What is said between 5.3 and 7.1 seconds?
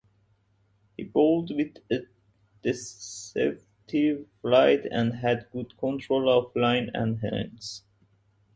good control of line